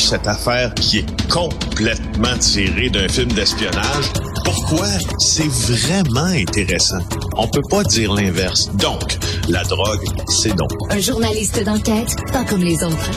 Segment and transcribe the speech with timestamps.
[0.00, 4.12] cette affaire qui est complètement tirée d'un film d'espionnage,
[4.44, 4.86] pourquoi
[5.18, 7.00] c'est vraiment intéressant?
[7.36, 8.70] On peut pas dire l'inverse.
[8.76, 9.18] Donc,
[9.48, 10.70] la drogue, c'est donc.
[10.90, 13.10] Un journaliste d'enquête, pas comme les autres.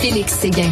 [0.00, 0.70] Félix Séguin.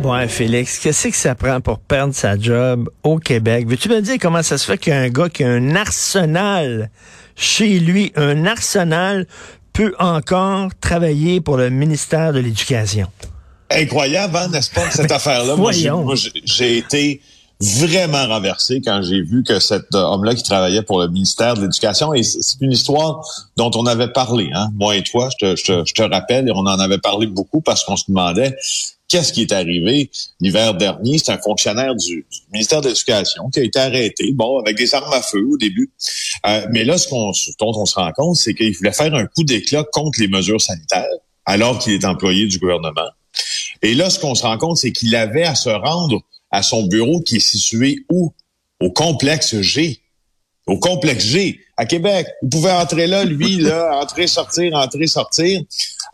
[0.00, 3.66] bon, Félix, qu'est-ce que ça prend pour perdre sa job au Québec?
[3.68, 6.90] Veux-tu me dire comment ça se fait qu'un gars qui a un arsenal
[7.36, 9.26] chez lui, un arsenal,
[9.72, 13.08] peut encore travailler pour le ministère de l'Éducation?
[13.70, 15.56] Incroyable, hein, n'est-ce pas, cette affaire-là?
[15.56, 17.20] Moi, j'ai été
[17.60, 21.62] vraiment renversé quand j'ai vu que cet euh, homme-là qui travaillait pour le ministère de
[21.62, 23.20] l'Éducation, et c'est une histoire
[23.56, 26.60] dont on avait parlé, hein, moi et toi, je te, je, te, rappelle, et on
[26.60, 28.56] en avait parlé beaucoup parce qu'on se demandait
[29.08, 30.10] qu'est-ce qui est arrivé
[30.40, 31.18] l'hiver dernier.
[31.18, 35.12] C'est un fonctionnaire du, ministère de l'Éducation qui a été arrêté, bon, avec des armes
[35.12, 35.90] à feu au début.
[36.46, 39.26] Euh, mais là, ce qu'on, dont on se rend compte, c'est qu'il voulait faire un
[39.26, 41.06] coup d'éclat contre les mesures sanitaires
[41.44, 43.08] alors qu'il est employé du gouvernement.
[43.82, 46.84] Et là, ce qu'on se rend compte, c'est qu'il avait à se rendre à son
[46.84, 48.32] bureau qui est situé où?
[48.80, 50.00] Au complexe G.
[50.66, 52.26] Au complexe G, à Québec.
[52.42, 55.62] Il pouvait entrer là, lui, là, entrer, sortir, entrer, sortir.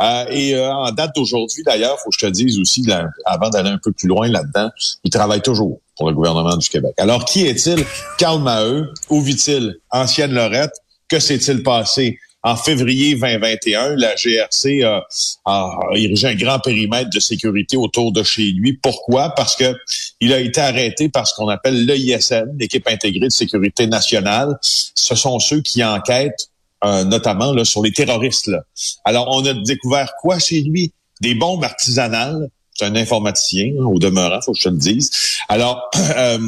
[0.02, 2.84] Euh, et euh, en date d'aujourd'hui, d'ailleurs, faut que je te dise aussi,
[3.26, 4.70] avant d'aller un peu plus loin là-dedans,
[5.04, 6.94] il travaille toujours pour le gouvernement du Québec.
[6.98, 7.84] Alors, qui est-il?
[8.18, 8.92] Carl Maheu?
[9.10, 9.76] Où vit-il?
[9.90, 10.74] Ancienne Lorette?
[11.08, 12.18] Que s'est-il passé?
[12.44, 15.06] En février 2021, la GRC a,
[15.46, 18.74] a, érigé un grand périmètre de sécurité autour de chez lui.
[18.74, 19.30] Pourquoi?
[19.30, 19.74] Parce que
[20.20, 24.58] il a été arrêté par ce qu'on appelle l'EISN, l'équipe intégrée de sécurité nationale.
[24.60, 26.50] Ce sont ceux qui enquêtent
[26.84, 28.48] euh, notamment là, sur les terroristes.
[28.48, 28.62] Là.
[29.06, 30.92] Alors, on a découvert quoi chez lui?
[31.22, 32.50] Des bombes artisanales.
[32.74, 35.10] C'est un informaticien, hein, au demeurant, faut que je te le dise.
[35.48, 36.38] Alors, euh,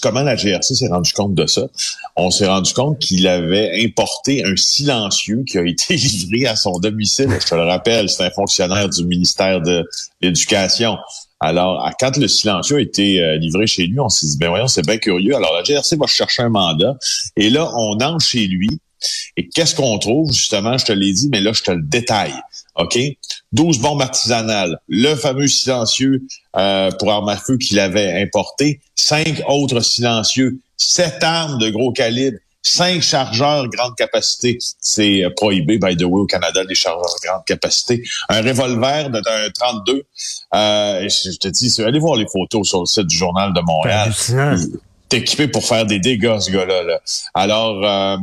[0.00, 1.66] comment la GRC s'est rendu compte de ça?
[2.16, 6.78] On s'est rendu compte qu'il avait importé un silencieux qui a été livré à son
[6.78, 7.28] domicile.
[7.40, 9.84] Je te le rappelle, c'est un fonctionnaire du ministère de
[10.20, 10.96] l'Éducation.
[11.40, 14.68] Alors, quand le silencieux a été euh, livré chez lui, on s'est dit, ben voyons,
[14.68, 15.34] c'est bien curieux.
[15.34, 16.96] Alors, la GRC va chercher un mandat.
[17.36, 18.68] Et là, on entre chez lui.
[19.38, 22.34] Et qu'est-ce qu'on trouve, justement, je te l'ai dit, mais là, je te le détaille.
[22.76, 22.98] OK?
[23.52, 26.22] 12 bombes artisanales, le fameux silencieux
[26.56, 31.92] euh, pour armes à feu qu'il avait importé, cinq autres silencieux, sept armes de gros
[31.92, 34.58] calibre, cinq chargeurs grande capacité.
[34.80, 38.02] C'est euh, prohibé, by the way, au Canada, les chargeurs grande capacité.
[38.28, 40.04] Un revolver d'un 32.
[40.54, 44.12] Euh, je te dis, allez voir les photos sur le site du Journal de Montréal.
[45.08, 47.00] T'es équipé pour faire des dégâts, ce gars-là.
[47.34, 48.18] Alors...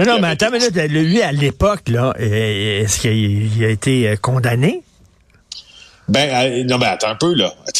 [0.00, 4.08] Euh, non, non, mais attends, mais là, lui, à l'époque, là, est-ce qu'il a été
[4.08, 4.82] euh, condamné?
[6.08, 7.54] Ben, non, mais attends un peu, là.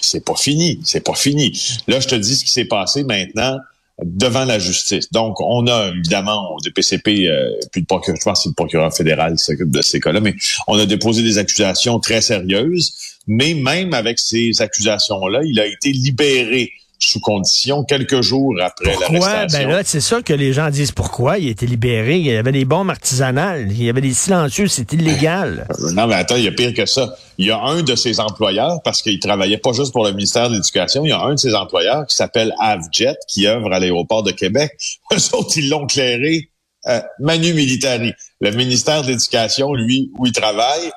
[0.00, 0.80] C'est pas, fini.
[0.84, 1.52] C'est pas fini.
[1.86, 3.58] Là, je te dis ce qui s'est passé maintenant
[4.02, 5.12] devant la justice.
[5.12, 8.54] Donc, on a évidemment au DPCP, euh, puis le procureur, je pense que c'est le
[8.54, 10.34] procureur fédéral qui s'occupe de ces cas-là, mais
[10.66, 12.94] on a déposé des accusations très sérieuses.
[13.26, 19.46] Mais même avec ces accusations-là, il a été libéré sous condition quelques jours après pourquoi?
[19.46, 21.38] Ben là, c'est ça que les gens disent pourquoi.
[21.38, 22.18] Il a été libéré.
[22.18, 23.68] Il y avait des bombes artisanales.
[23.70, 24.68] Il y avait des silencieux.
[24.68, 25.66] C'est illégal.
[25.70, 27.16] Euh, non, mais attends, il y a pire que ça.
[27.38, 30.50] Il y a un de ses employeurs, parce qu'il travaillait pas juste pour le ministère
[30.50, 33.78] de l'Éducation, il y a un de ses employeurs qui s'appelle Avjet, qui œuvre à
[33.78, 34.72] l'aéroport de Québec.
[35.12, 36.49] Eux autres, ils l'ont clairé
[36.86, 38.12] euh, Manu Militari.
[38.40, 40.90] Le ministère de l'Éducation, lui, où il travaille,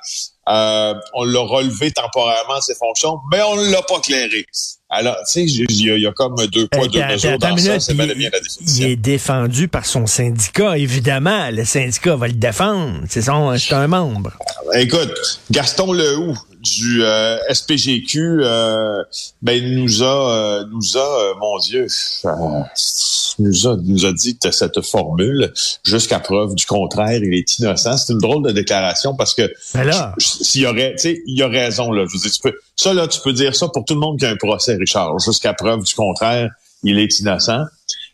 [0.50, 4.46] euh, on l'a relevé temporairement ses fonctions, mais on ne l'a pas clairé.
[4.90, 7.80] Alors, tu sais, il y, a comme deux poids, deux mesures dans ça.
[7.80, 8.86] C'est bien la définition.
[8.86, 11.50] Il est défendu par son syndicat, évidemment.
[11.50, 13.02] Le syndicat va le défendre.
[13.10, 14.32] C'est un membre.
[14.74, 19.04] Écoute, Gaston Lehoux, du euh, SPGQ euh,
[19.42, 21.88] ben nous a euh, nous a mon Dieu
[23.40, 25.52] nous a nous a dit cette formule
[25.84, 27.98] jusqu'à preuve du contraire il est innocent.
[27.98, 29.54] C'est une drôle de déclaration parce que
[30.18, 32.06] s'il y aurait tu sais il y a raison là.
[32.08, 34.18] Je veux dire, tu peux ça là tu peux dire ça pour tout le monde
[34.18, 35.20] qui a un procès Richard.
[35.20, 36.50] Jusqu'à preuve du contraire
[36.84, 37.66] il est innocent.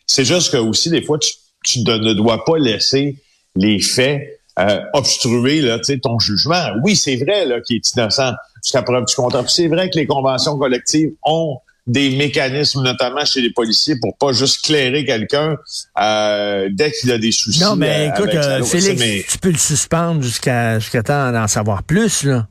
[0.06, 1.30] C'est juste que aussi des fois tu,
[1.64, 3.16] tu ne dois pas laisser
[3.54, 6.70] les faits euh, obstruer là, ton jugement.
[6.82, 9.48] Oui, c'est vrai qu'il est innocent jusqu'à preuve du contraire.
[9.48, 14.32] C'est vrai que les conventions collectives ont des mécanismes, notamment chez les policiers, pour pas
[14.32, 15.56] juste clairer quelqu'un
[16.00, 17.60] euh, dès qu'il a des soucis.
[17.60, 22.24] Non, mais euh, écoute, Félix, tu peux le suspendre jusqu'à jusqu'à temps d'en savoir plus,
[22.24, 22.46] là.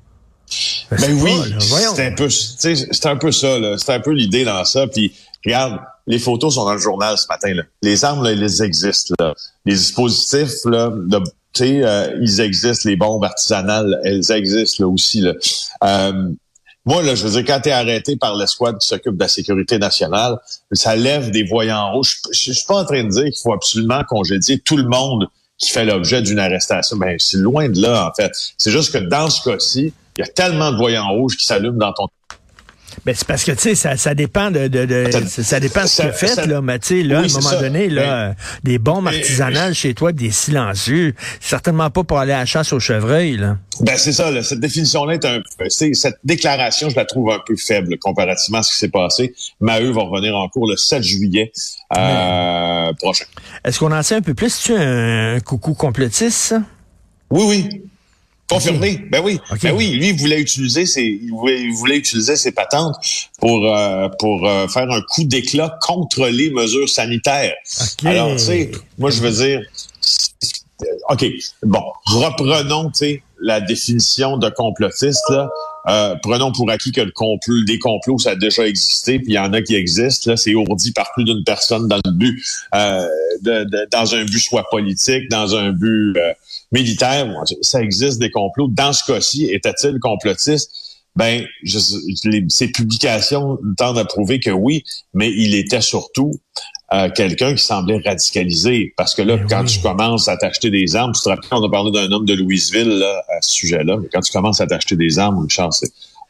[0.89, 1.31] Ben, oui,
[1.95, 3.77] c'est un peu, c'est un peu ça, là.
[3.77, 4.87] C'est un peu l'idée dans ça.
[4.87, 5.13] Puis
[5.45, 7.53] regarde, les photos sont dans le journal ce matin.
[7.53, 7.63] Là.
[7.83, 9.13] Les armes, là, elles existent.
[9.19, 9.35] Là.
[9.65, 11.19] Les dispositifs là, de
[11.53, 15.21] tu sais, euh, ils existent, les bombes artisanales, elles existent là aussi.
[15.21, 15.33] Là.
[15.83, 16.29] Euh,
[16.85, 19.27] moi, là, je veux dire, quand tu es arrêté par l'escouade qui s'occupe de la
[19.27, 20.37] sécurité nationale,
[20.71, 22.21] ça lève des voyants rouges.
[22.31, 25.71] Je suis pas en train de dire qu'il faut absolument congédier tout le monde qui
[25.71, 26.97] fait l'objet d'une arrestation.
[26.97, 28.31] Ben, c'est loin de là, en fait.
[28.57, 31.77] C'est juste que dans ce cas-ci, il y a tellement de voyants rouges qui s'allument
[31.77, 32.07] dans ton
[33.05, 35.87] ben, c'est parce que, tu sais, ça, ça dépend de, de, de ça, dépend de
[35.87, 36.61] ce que tu fait, là.
[36.61, 40.31] Mais, tu sais, là, à un moment donné, là, des bombes artisanales chez toi, des
[40.31, 43.57] silencieux, certainement pas pour aller à la chasse au chevreuil, là.
[43.81, 47.55] Ben, c'est ça, là, cette définition-là est un, cette déclaration, je la trouve un peu
[47.55, 49.33] faible comparativement à ce qui s'est passé.
[49.61, 51.51] Maheu va revenir en cours le 7 juillet,
[51.97, 53.25] euh, prochain.
[53.63, 54.59] Est-ce qu'on en sait un peu plus?
[54.61, 56.55] Tu un coucou complotiste,
[57.29, 57.81] Oui, oui.
[58.49, 58.99] Confirmé.
[59.11, 59.39] Ben oui.
[59.61, 59.91] Ben oui.
[59.91, 62.95] Lui, il voulait utiliser ses, il voulait, utiliser ses patentes
[63.39, 67.53] pour euh, pour euh, faire un coup d'éclat contre les mesures sanitaires.
[68.03, 69.61] Alors, tu sais, moi, je veux dire,
[71.09, 71.25] OK,
[71.63, 75.49] bon, reprenons, tu sais, la définition de complotiste, là.
[75.87, 79.35] Euh, prenons pour acquis que le complot, des complots, ça a déjà existé, puis il
[79.35, 80.31] y en a qui existent.
[80.31, 82.43] Là, c'est ourdi par plus d'une personne dans le but,
[82.75, 83.07] euh,
[83.41, 86.33] de, dans un but soit politique, dans un but euh,
[86.71, 87.27] militaire.
[87.61, 88.67] Ça existe des complots.
[88.67, 90.71] Dans ce cas-ci, était-il complotiste?
[91.15, 91.79] Ben, je,
[92.47, 94.83] ces publications tendent à prouver que oui,
[95.13, 96.31] mais il était surtout
[96.93, 98.93] euh, quelqu'un qui semblait radicalisé.
[98.95, 101.69] Parce que là, quand tu commences à t'acheter des armes, tu te rappelles, on a
[101.69, 104.95] parlé d'un homme de Louisville là, à ce sujet-là, mais quand tu commences à t'acheter
[104.95, 105.83] des armes, une chance,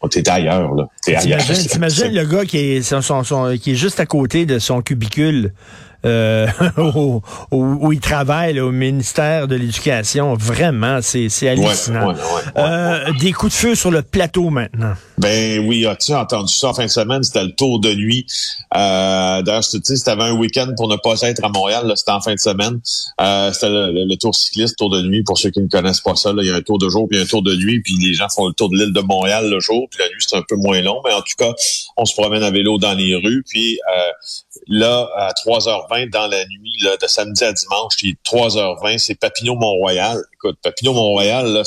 [0.10, 0.88] t'es ailleurs, là.
[1.06, 1.42] T'es ailleurs.
[1.70, 5.54] T'imagines le gars qui est, son, qui est juste à côté de son cubicule
[6.06, 6.48] euh,
[7.52, 10.34] où, il travaille au ministère de l'Éducation.
[10.36, 12.16] Vraiment, c'est hallucinant.
[12.58, 14.94] Euh, des coups de feu sur le plateau maintenant.
[15.18, 17.24] Ben oui, as-tu entendu ça en fin de semaine?
[17.24, 18.26] C'était le tour de nuit.
[18.76, 22.22] Euh, D'ailleurs, tu sais, si un week-end pour ne pas être à Montréal, c'était en
[22.22, 22.80] fin de semaine.
[23.20, 25.24] Euh, c'était le, tour cycliste, tour de nuit.
[25.24, 27.20] Pour ceux qui ne connaissent pas ça, il y a un tour de jour puis
[27.20, 27.82] un tour de nuit.
[27.82, 29.88] Puis les gens font le tour de l'île de Montréal le jour.
[29.90, 31.02] Puis la nuit, c'est un peu moins long.
[31.06, 31.52] Mais en tout cas,
[31.98, 33.44] on se promène à vélo dans les rues.
[33.48, 34.12] Puis euh,
[34.68, 40.22] là, à 3h20 dans la nuit, là, de samedi à dimanche, puis 3h20, c'est Papineau-Mont-Royal.
[40.34, 41.64] Écoute, Papineau-Mont-Royal, là,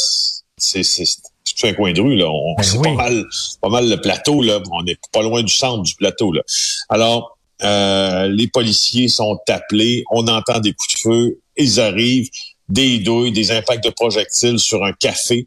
[0.56, 2.26] c'est c'est un coin de rue, là.
[2.56, 3.24] Ben c'est pas mal,
[3.60, 4.60] pas mal le plateau, là.
[4.70, 6.42] On est pas loin du centre du plateau, là.
[6.88, 12.28] Alors, euh, les policiers sont appelés, on entend des coups de feu, ils arrivent,
[12.68, 15.46] des douilles, des impacts de projectiles sur un café.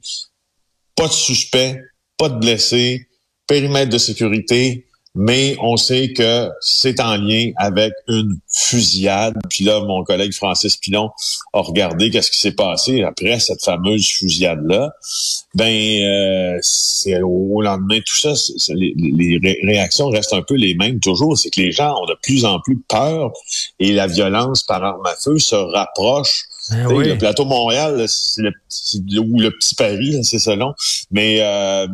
[0.95, 1.81] Pas de suspect,
[2.17, 3.07] pas de blessés,
[3.47, 4.84] périmètre de sécurité,
[5.15, 9.35] mais on sait que c'est en lien avec une fusillade.
[9.49, 11.09] Puis là, mon collègue Francis Pilon
[11.53, 14.91] a regardé qu'est-ce qui s'est passé après cette fameuse fusillade-là.
[15.53, 18.33] Ben, euh, c'est au lendemain tout ça,
[18.73, 21.37] les, réactions restent un peu les mêmes toujours.
[21.37, 23.31] C'est que les gens ont de plus en plus peur
[23.79, 26.43] et la violence par arme à feu se rapproche.
[26.71, 28.51] Ben le plateau Montréal, c'est le,
[29.19, 30.73] ou le petit Paris, c'est selon.
[31.11, 31.87] Mais euh,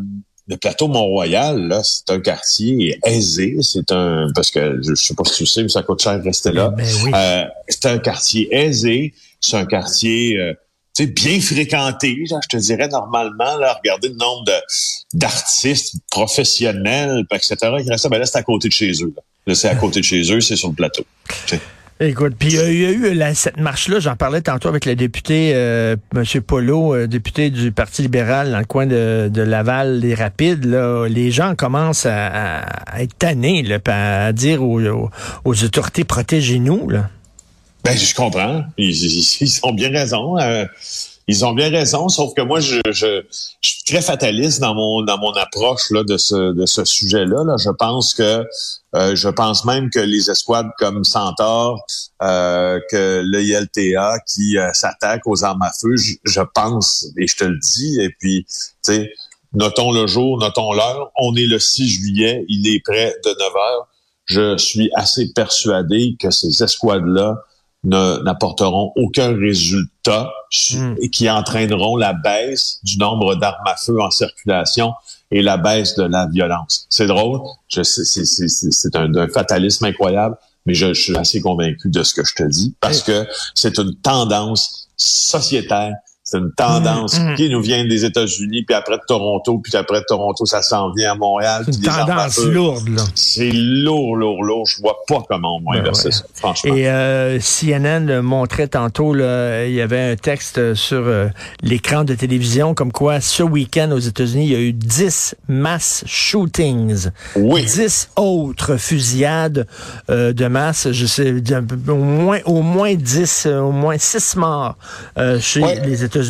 [0.47, 3.57] le plateau Mont-Royal, là, c'est un quartier aisé.
[3.61, 6.23] C'est un parce que je, sais pas si tu sais, mais ça coûte cher de
[6.23, 6.69] rester là.
[6.69, 9.13] Ben euh, c'est un quartier aisé.
[9.39, 10.53] C'est un quartier euh,
[11.05, 13.55] bien fréquenté, je te dirais normalement.
[13.57, 14.45] Là, regardez le nombre
[15.13, 17.55] d'artistes professionnels, etc.
[17.81, 19.13] Qui restent, ben là, c'est à côté de chez eux.
[19.47, 21.03] Là, c'est à côté de chez eux, c'est sur le plateau.
[22.03, 25.95] Écoute, puis il y a eu cette marche-là, j'en parlais tantôt avec le député euh,
[26.15, 26.23] M.
[26.41, 30.65] Polo, euh, député du Parti libéral dans le coin de, Laval, les Rapides.
[30.65, 32.63] Là, les gens commencent à,
[32.97, 35.11] être tannés, là, à dire aux,
[35.45, 36.89] autorités protégez-nous.
[37.83, 38.63] Ben, je comprends.
[38.77, 40.37] Ils, ont bien raison.
[40.37, 40.65] Euh,
[41.27, 43.23] ils ont bien raison, sauf que moi, je, je,
[43.61, 47.43] suis très fataliste dans mon dans mon approche là, de ce de ce sujet-là.
[47.43, 47.55] Là.
[47.57, 48.45] Je pense que
[48.95, 51.79] euh, je pense même que les escouades comme Centaure,
[52.21, 57.35] euh, que le ILTA qui euh, s'attaque aux armes à feu, je, pense, et je
[57.37, 59.13] te le dis, et puis, tu sais,
[59.53, 61.11] notons le jour, notons l'heure.
[61.15, 63.87] On est le 6 juillet, il est près de 9 heures.
[64.25, 67.37] Je suis assez persuadé que ces escouades-là
[67.83, 70.29] n'apporteront aucun résultat
[70.71, 70.95] hmm.
[71.01, 74.93] et qui entraîneront la baisse du nombre d'armes à feu en circulation
[75.31, 76.85] et la baisse de la violence.
[76.89, 82.03] C'est drôle, je c'est un, un, fatalisme incroyable, mais je, je, suis assez convaincu de
[82.03, 85.95] ce que je te dis parce que c'est une tendance sociétaire
[86.31, 87.35] c'est une tendance mm, mm.
[87.35, 90.93] qui nous vient des États-Unis, puis après de Toronto, puis après de Toronto, ça s'en
[90.93, 91.63] vient à Montréal.
[91.65, 93.03] C'est une tendance lourde, là.
[93.15, 94.65] C'est lourd, lourd, lourd.
[94.65, 96.73] Je vois pas comment on va ben inverser ça, franchement.
[96.73, 101.27] Et euh, CNN montrait tantôt, là, il y avait un texte sur euh,
[101.63, 106.05] l'écran de télévision, comme quoi ce week-end aux États-Unis, il y a eu 10 mass
[106.07, 107.09] shootings.
[107.35, 107.65] Oui.
[107.65, 109.67] 10 autres fusillades
[110.09, 110.93] euh, de masse.
[110.93, 111.33] Je sais,
[111.89, 114.77] au moins, au moins 10, au moins 6 morts
[115.41, 116.20] chez les États-Unis.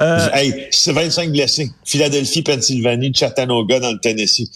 [0.00, 0.28] Euh,
[0.70, 1.70] c'est 25 blessés.
[1.84, 4.50] Philadelphie, Pennsylvanie, Chattanooga dans le Tennessee.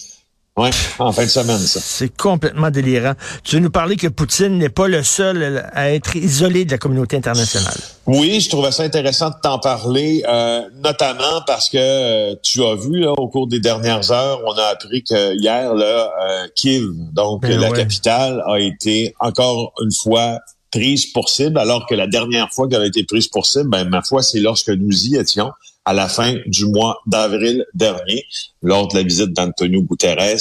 [0.57, 0.69] Oui,
[1.01, 1.81] en fin de semaine, ça.
[1.83, 3.15] C'est complètement délirant.
[3.43, 6.79] Tu veux nous parler que Poutine n'est pas le seul à être isolé de la
[6.79, 7.75] communauté internationale?
[8.07, 12.77] Oui, je trouvais ça intéressant de t'en parler, euh, notamment parce que euh, tu as
[12.77, 16.85] vu là, au cours des dernières heures, on a appris que hier, là, euh, Kiev,
[17.13, 20.39] donc ben la capitale, a été encore une fois
[20.75, 23.89] prise pour cible, alors que la dernière fois qu'elle a été prise pour cible, ben,
[23.89, 25.53] ma foi, c'est lorsque nous y étions
[25.85, 28.25] à la fin du mois d'avril dernier,
[28.61, 30.41] lors de la visite d'Antonio Guterres,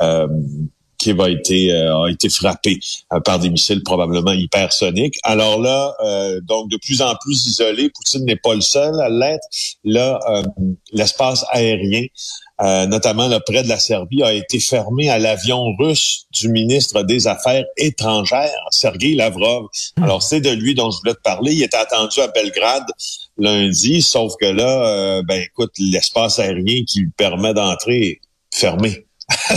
[0.00, 0.28] euh,
[1.02, 2.78] qui a été, euh, a été frappé
[3.12, 5.16] euh, par des missiles probablement hypersoniques.
[5.22, 9.08] Alors là, euh, donc de plus en plus isolé, Poutine n'est pas le seul à
[9.08, 9.46] l'être.
[9.84, 10.20] Là,
[10.92, 12.06] l'espace aérien
[12.62, 17.02] euh, notamment là, près de la Serbie, a été fermé à l'avion russe du ministre
[17.02, 19.66] des Affaires étrangères, Sergei Lavrov.
[19.96, 20.04] Hmm.
[20.04, 21.54] Alors, c'est de lui dont je voulais te parler.
[21.54, 22.86] Il était attendu à Belgrade
[23.36, 28.20] lundi, sauf que là, euh, ben écoute, l'espace aérien qui lui permet d'entrer est
[28.54, 29.06] fermé.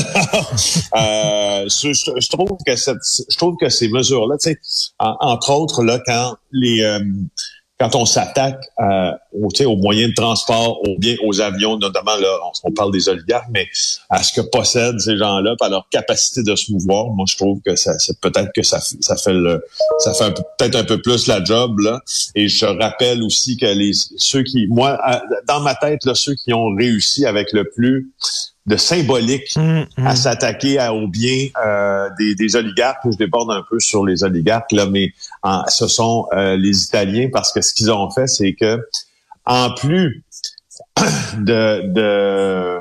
[0.95, 2.97] euh, je, trouve que cette,
[3.29, 4.59] je trouve que ces mesures-là, tu sais,
[4.99, 6.99] entre autres là, quand les euh,
[7.77, 12.71] quand on s'attaque euh, aux, moyens de transport, aux biens, aux avions, notamment là, on,
[12.71, 13.67] parle des oligarques, mais
[14.09, 17.59] à ce que possèdent ces gens-là, par leur capacité de se mouvoir, moi je trouve
[17.65, 19.61] que ça, c'est peut-être que ça, ça fait le,
[19.99, 21.99] ça fait peut-être un peu plus la job là.
[22.35, 24.97] Et je rappelle aussi que les ceux qui, moi,
[25.45, 28.13] dans ma tête, là, ceux qui ont réussi avec le plus
[28.65, 30.07] de symbolique mm, mm.
[30.07, 33.01] à s'attaquer aux biens euh, des, des, oligarques.
[33.11, 35.13] Je déborde un peu sur les oligarques là, mais
[35.67, 38.79] ce sont euh, les Italiens parce que ce qu'ils ont fait, c'est que
[39.45, 40.23] en plus
[41.37, 42.75] de, de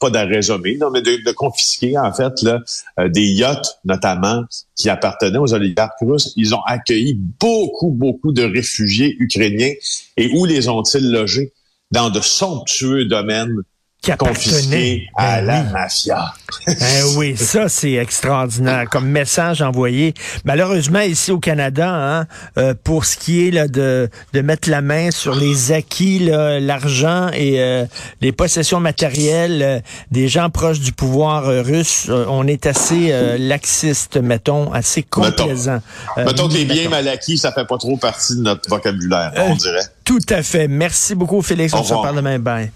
[0.00, 2.60] pas d'arraisonner, non, mais de, de, confisquer en fait là,
[2.98, 4.42] euh, des yachts notamment
[4.76, 6.32] qui appartenaient aux oligarques russes.
[6.36, 9.72] Ils ont accueilli beaucoup, beaucoup de réfugiés ukrainiens.
[10.16, 11.52] Et où les ont-ils logés?
[11.92, 13.62] Dans de somptueux domaines
[14.02, 16.32] qui appartenait à ben la mafia.
[16.66, 20.14] ben oui, ça c'est extraordinaire comme message envoyé.
[20.44, 22.26] Malheureusement ici au Canada, hein,
[22.56, 27.28] euh, pour ce qui est là, de, de mettre la main sur les acquis, l'argent
[27.34, 27.84] et euh,
[28.22, 29.80] les possessions matérielles euh,
[30.10, 35.80] des gens proches du pouvoir russe, on est assez laxiste, mettons, assez complaisant.
[36.16, 39.32] Mettons, mettons que les biens mal acquis, ça fait pas trop partie de notre vocabulaire,
[39.36, 39.84] on dirait.
[40.04, 40.68] Tout à fait.
[40.68, 41.74] Merci beaucoup, Félix.
[41.74, 42.38] on se reparle demain.
[42.38, 42.70] Bye.